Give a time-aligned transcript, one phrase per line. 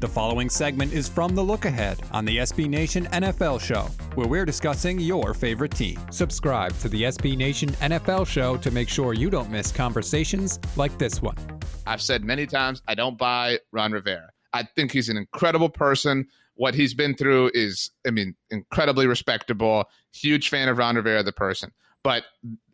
[0.00, 4.28] The following segment is from The Look Ahead on the SB Nation NFL Show, where
[4.28, 5.98] we're discussing your favorite team.
[6.12, 10.96] Subscribe to the SB Nation NFL Show to make sure you don't miss conversations like
[10.98, 11.34] this one.
[11.84, 14.30] I've said many times I don't buy Ron Rivera.
[14.52, 16.28] I think he's an incredible person.
[16.54, 19.86] What he's been through is, I mean, incredibly respectable.
[20.12, 21.72] Huge fan of Ron Rivera, the person.
[22.04, 22.24] But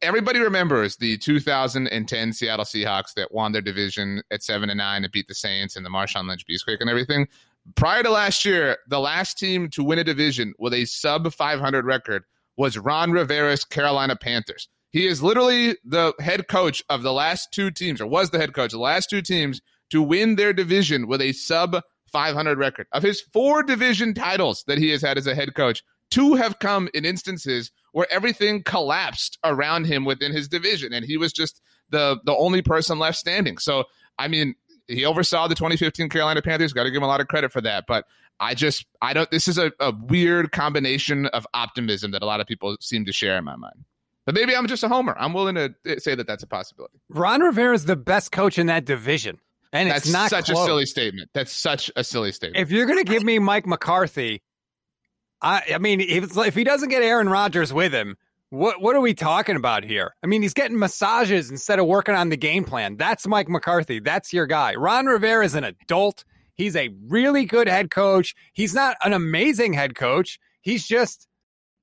[0.00, 5.12] everybody remembers the 2010 Seattle Seahawks that won their division at seven and nine and
[5.12, 7.28] beat the Saints and the Marshawn Lynch Beastquake and everything.
[7.76, 11.84] Prior to last year, the last team to win a division with a sub 500
[11.84, 12.24] record
[12.56, 14.68] was Ron Rivera's Carolina Panthers.
[14.90, 18.52] He is literally the head coach of the last two teams, or was the head
[18.52, 19.60] coach of the last two teams
[19.90, 21.80] to win their division with a sub
[22.12, 22.86] 500 record.
[22.92, 25.82] Of his four division titles that he has had as a head coach,
[26.12, 31.16] two have come in instances where everything collapsed around him within his division, and he
[31.16, 33.58] was just the the only person left standing.
[33.58, 33.84] So,
[34.18, 34.54] I mean,
[34.86, 36.72] he oversaw the 2015 Carolina Panthers.
[36.72, 37.84] Got to give him a lot of credit for that.
[37.88, 38.04] But
[38.38, 39.30] I just, I don't.
[39.30, 43.12] This is a, a weird combination of optimism that a lot of people seem to
[43.12, 43.84] share in my mind.
[44.24, 45.16] But maybe I'm just a homer.
[45.18, 47.00] I'm willing to eh, say that that's a possibility.
[47.08, 49.40] Ron Rivera is the best coach in that division.
[49.72, 50.64] And that's it's not such close.
[50.64, 51.30] a silly statement.
[51.32, 52.62] That's such a silly statement.
[52.62, 54.42] If you're going to give me Mike McCarthy,
[55.42, 58.16] I, I mean, if, if he doesn't get Aaron Rodgers with him,
[58.50, 60.14] what what are we talking about here?
[60.22, 62.96] I mean, he's getting massages instead of working on the game plan.
[62.96, 63.98] That's Mike McCarthy.
[63.98, 64.74] That's your guy.
[64.74, 66.24] Ron Rivera is an adult.
[66.54, 68.34] He's a really good head coach.
[68.52, 70.38] He's not an amazing head coach.
[70.60, 71.26] He's just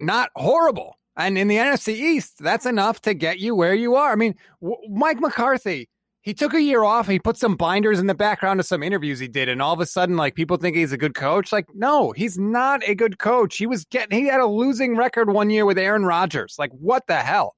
[0.00, 0.98] not horrible.
[1.16, 4.10] And in the NFC East, that's enough to get you where you are.
[4.10, 5.88] I mean, w- Mike McCarthy,
[6.24, 7.06] he took a year off.
[7.06, 9.80] He put some binders in the background of some interviews he did, and all of
[9.80, 11.52] a sudden, like people think he's a good coach.
[11.52, 13.58] Like, no, he's not a good coach.
[13.58, 16.56] He was getting he had a losing record one year with Aaron Rodgers.
[16.58, 17.54] Like, what the hell?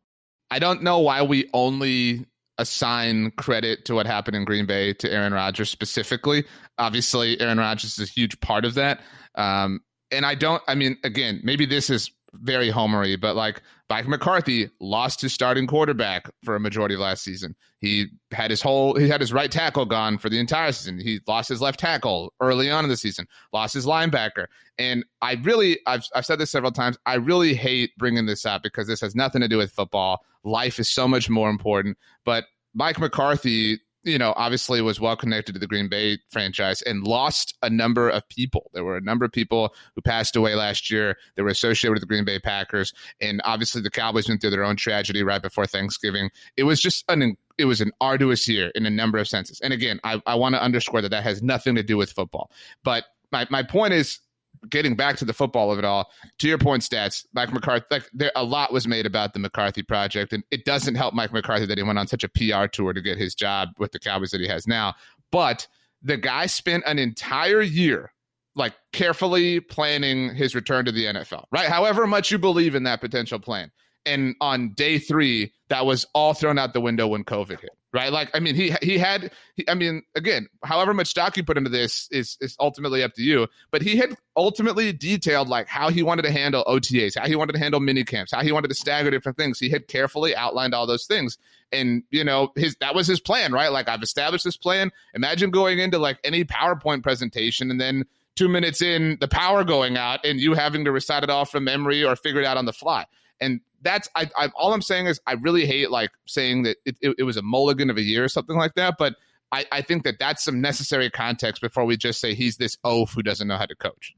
[0.51, 2.27] I don't know why we only
[2.59, 6.45] assign credit to what happened in Green Bay to Aaron Rodgers specifically.
[6.79, 9.01] Obviously, Aaron Rodgers is a huge part of that.
[9.37, 9.81] Um,
[10.11, 10.63] and I don't.
[10.67, 12.11] I mean, again, maybe this is
[12.43, 17.23] very homery, but like Mike McCarthy lost his starting quarterback for a majority of last
[17.23, 17.55] season.
[17.81, 20.99] He had his whole he had his right tackle gone for the entire season.
[21.01, 24.47] He lost his left tackle early on in the season, lost his linebacker.
[24.79, 26.99] And I really I've I've said this several times.
[27.07, 30.25] I really hate bringing this up because this has nothing to do with football.
[30.43, 32.45] Life is so much more important, but
[32.75, 37.55] Mike McCarthy you know, obviously was well connected to the Green Bay franchise and lost
[37.63, 38.71] a number of people.
[38.73, 42.03] There were a number of people who passed away last year that were associated with
[42.03, 42.93] the Green Bay Packers.
[43.21, 46.31] And obviously the Cowboys went through their own tragedy right before Thanksgiving.
[46.57, 49.61] It was just an it was an arduous year in a number of senses.
[49.61, 52.51] And again, I, I want to underscore that that has nothing to do with football.
[52.85, 54.21] But my, my point is
[54.69, 58.09] getting back to the football of it all, to your point, stats, Mike McCarthy, like
[58.13, 61.67] there a lot was made about the McCarthy project, and it doesn't help Mike McCarthy
[61.67, 64.31] that he went on such a PR tour to get his job with the Cowboys
[64.31, 64.95] that he has now.
[65.31, 65.67] But
[66.03, 68.13] the guy spent an entire year
[68.55, 71.69] like carefully planning his return to the NFL, right?
[71.69, 73.71] However much you believe in that potential plan.
[74.07, 78.13] And on day three, that was all thrown out the window when COVID hit right?
[78.13, 81.57] Like, I mean, he he had, he, I mean, again, however much stock you put
[81.57, 83.49] into this is is ultimately up to you.
[83.71, 87.55] But he had ultimately detailed like how he wanted to handle OTAs, how he wanted
[87.55, 89.59] to handle mini camps, how he wanted to stagger different things.
[89.59, 91.39] He had carefully outlined all those things,
[91.73, 93.73] and you know, his that was his plan, right?
[93.73, 94.93] Like, I've established this plan.
[95.15, 98.05] Imagine going into like any PowerPoint presentation and then
[98.37, 101.65] two minutes in the power going out and you having to recite it all from
[101.65, 103.07] memory or figure it out on the fly.
[103.41, 106.97] And that's I, I all I'm saying is I really hate like saying that it,
[107.01, 109.15] it, it was a mulligan of a year or something like that, but
[109.53, 113.13] I, I think that that's some necessary context before we just say he's this oaf
[113.13, 114.15] who doesn't know how to coach.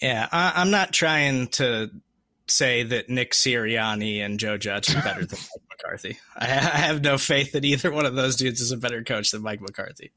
[0.00, 1.90] Yeah, I, am not trying to
[2.46, 6.18] say that Nick Sirianni and Joe Judge are better than Mike McCarthy.
[6.36, 9.32] I, I have no faith that either one of those dudes is a better coach
[9.32, 10.12] than Mike McCarthy.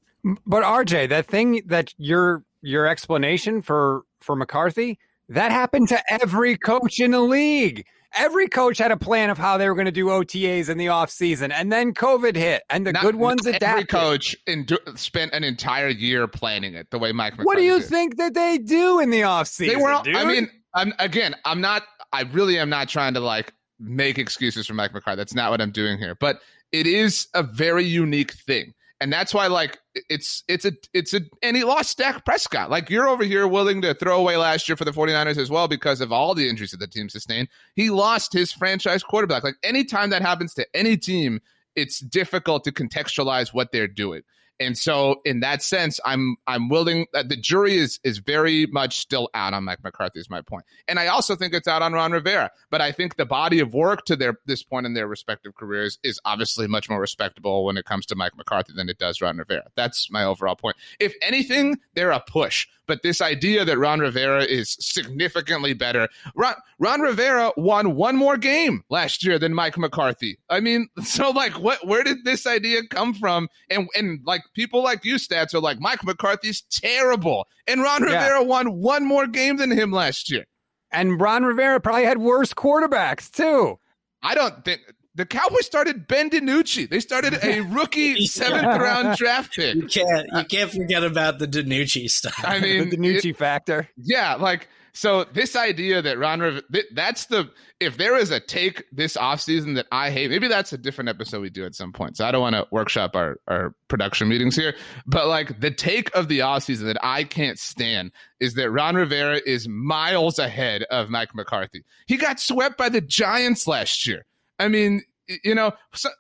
[0.46, 5.00] But RJ, that thing that your your explanation for for McCarthy
[5.32, 7.86] that happened to every coach in the league.
[8.14, 10.88] Every coach had a plan of how they were going to do OTAs in the
[10.88, 13.64] offseason, and then COVID hit, and the not, good ones adapted.
[13.64, 17.34] Every coach in, spent an entire year planning it the way Mike.
[17.34, 17.88] McCarthy what do you did.
[17.88, 19.70] think that they do in the offseason?
[19.70, 20.02] They were.
[20.04, 20.18] Dude?
[20.18, 21.36] I mean, I'm again.
[21.46, 21.84] I'm not.
[22.12, 25.16] I really am not trying to like make excuses for Mike McCarthy.
[25.16, 26.16] That's not what I'm doing here.
[26.16, 26.42] But
[26.74, 31.22] it is a very unique thing and that's why like it's it's a it's a
[31.42, 32.70] and he lost Dak Prescott.
[32.70, 35.68] Like you're over here willing to throw away last year for the 49ers as well
[35.68, 37.48] because of all the injuries that the team sustained.
[37.76, 39.44] He lost his franchise quarterback.
[39.44, 41.42] Like anytime that happens to any team,
[41.76, 44.22] it's difficult to contextualize what they're doing.
[44.62, 47.08] And so, in that sense, I'm I'm willing.
[47.16, 50.20] Uh, the jury is is very much still out on Mike McCarthy.
[50.20, 52.52] Is my point, and I also think it's out on Ron Rivera.
[52.70, 55.98] But I think the body of work to their this point in their respective careers
[56.04, 59.38] is obviously much more respectable when it comes to Mike McCarthy than it does Ron
[59.38, 59.68] Rivera.
[59.76, 60.76] That's my overall point.
[61.00, 62.68] If anything, they're a push.
[62.92, 68.36] But this idea that Ron Rivera is significantly better, Ron, Ron Rivera won one more
[68.38, 70.38] game last year than Mike McCarthy.
[70.50, 71.88] I mean, so like, what?
[71.88, 73.48] Where did this idea come from?
[73.70, 78.24] And and like people like you, stats are like Mike McCarthy's terrible, and Ron yeah.
[78.24, 80.46] Rivera won one more game than him last year.
[80.92, 83.80] And Ron Rivera probably had worse quarterbacks too.
[84.22, 84.82] I don't think
[85.16, 86.90] the Cowboys started Ben DiNucci.
[86.90, 89.76] They started a rookie seventh round draft pick.
[89.76, 92.40] You can't you can't forget about the DiNucci stuff.
[92.44, 93.90] I mean, the DiNucci it, factor.
[93.98, 97.50] Yeah, like so this idea that Ron Rivera, that's the
[97.80, 101.42] if there is a take this offseason that I hate, maybe that's a different episode
[101.42, 102.18] we do at some point.
[102.18, 104.76] So I don't want to workshop our, our production meetings here.
[105.08, 109.40] But like the take of the offseason that I can't stand is that Ron Rivera
[109.46, 111.84] is miles ahead of Mike McCarthy.
[112.06, 114.26] He got swept by the Giants last year.
[114.62, 115.02] I mean,
[115.44, 115.74] you know,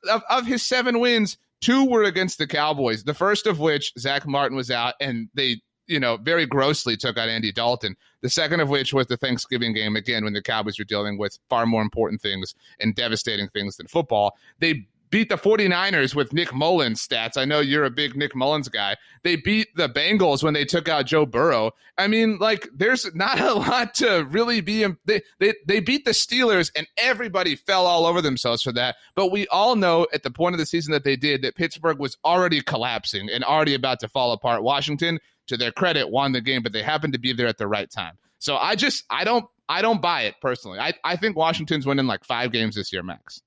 [0.09, 3.03] of, of his seven wins, two were against the Cowboys.
[3.03, 7.17] The first of which Zack Martin was out, and they, you know, very grossly took
[7.17, 7.95] out Andy Dalton.
[8.21, 11.37] The second of which was the Thanksgiving game again, when the Cowboys were dealing with
[11.49, 14.35] far more important things and devastating things than football.
[14.59, 17.37] They beat the 49ers with Nick Mullens stats.
[17.37, 18.95] I know you're a big Nick Mullens guy.
[19.23, 21.71] They beat the Bengals when they took out Joe Burrow.
[21.97, 24.87] I mean, like, there's not a lot to really be.
[25.05, 28.95] They, they, they beat the Steelers, and everybody fell all over themselves for that.
[29.13, 31.99] But we all know at the point of the season that they did that Pittsburgh
[31.99, 34.63] was already collapsing and already about to fall apart.
[34.63, 37.67] Washington, to their credit, won the game, but they happened to be there at the
[37.67, 38.17] right time.
[38.39, 40.79] So I just, I don't, I don't buy it personally.
[40.79, 43.41] I, I think Washington's winning like five games this year, max.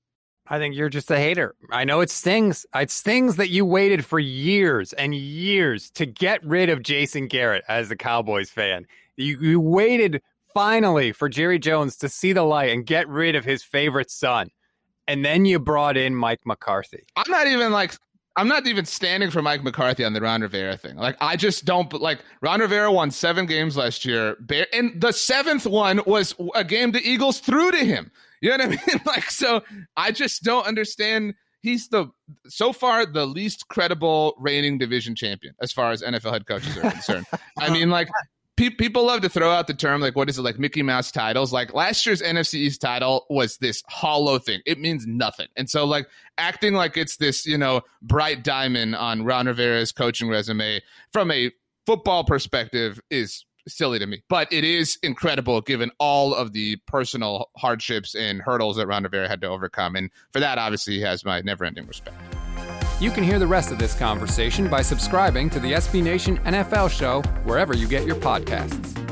[0.47, 1.55] I think you're just a hater.
[1.71, 2.65] I know it stings.
[2.75, 7.63] It stings that you waited for years and years to get rid of Jason Garrett
[7.67, 8.85] as a Cowboys fan.
[9.17, 10.21] You, you waited
[10.53, 14.49] finally for Jerry Jones to see the light and get rid of his favorite son.
[15.07, 17.05] And then you brought in Mike McCarthy.
[17.15, 17.95] I'm not even like
[18.37, 20.95] I'm not even standing for Mike McCarthy on the Ron Rivera thing.
[20.97, 24.37] Like I just don't like Ron Rivera won seven games last year,
[24.73, 28.11] and the seventh one was a game the Eagles threw to him.
[28.45, 29.01] You know what I mean?
[29.07, 29.63] Like, so
[29.97, 31.33] I just don't understand.
[31.61, 32.11] He's the
[32.47, 36.91] so far the least credible reigning division champion as far as NFL head coaches are
[36.91, 37.25] concerned.
[37.57, 38.07] I mean, like
[38.55, 41.11] pe- people love to throw out the term like what is it like Mickey Mouse
[41.11, 41.51] titles?
[41.51, 44.61] Like last year's NFC East title was this hollow thing.
[44.67, 45.47] It means nothing.
[45.55, 46.07] And so like
[46.37, 50.81] acting like it's this, you know, bright diamond on Ron Rivera's coaching resume
[51.11, 51.51] from a
[51.87, 54.21] football perspective is silly to me.
[54.29, 59.27] But it is incredible given all of the personal hardships and hurdles that Ron Rivera
[59.27, 59.95] had to overcome.
[59.95, 62.17] And for that, obviously, he has my never ending respect.
[62.99, 66.89] You can hear the rest of this conversation by subscribing to the SB Nation NFL
[66.89, 69.04] show wherever you get your podcasts.